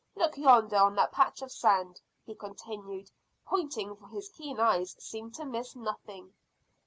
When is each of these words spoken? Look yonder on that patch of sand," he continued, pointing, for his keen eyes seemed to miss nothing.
Look 0.15 0.35
yonder 0.35 0.77
on 0.77 0.95
that 0.95 1.11
patch 1.11 1.43
of 1.43 1.51
sand," 1.51 2.01
he 2.25 2.33
continued, 2.33 3.11
pointing, 3.45 3.95
for 3.95 4.07
his 4.07 4.29
keen 4.29 4.59
eyes 4.59 4.95
seemed 4.99 5.35
to 5.35 5.45
miss 5.45 5.75
nothing. 5.75 6.33